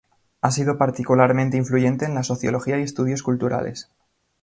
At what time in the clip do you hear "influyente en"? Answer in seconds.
1.57-2.15